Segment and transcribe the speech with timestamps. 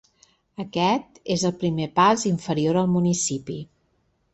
[0.63, 3.65] Aquest és el primer pas inferior al municipi.